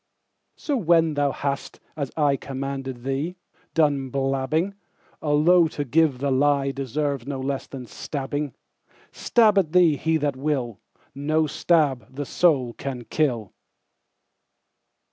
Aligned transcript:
So 0.55 0.75
when 0.77 1.13
thou 1.13 1.31
hast, 1.31 1.79
as 1.95 2.09
ICommanded 2.17 3.03
thee, 3.03 3.35
done 3.75 4.09
blabbing,—Although 4.09 5.67
to 5.67 5.85
give 5.85 6.17
the 6.17 6.31
lieDeserves 6.31 7.27
no 7.27 7.39
less 7.39 7.67
than 7.67 7.85
stabbing,—Stab 7.85 9.59
at 9.59 9.73
thee 9.73 9.97
he 9.97 10.17
that 10.17 10.35
will, 10.35 10.79
No 11.13 11.45
stab 11.45 12.11
the 12.15 12.25
soul 12.25 12.73
can 12.73 13.03
kill. 13.03 13.53